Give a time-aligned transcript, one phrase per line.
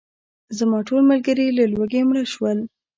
[0.57, 2.57] زما ټول ملګري له لوږې مړه شول.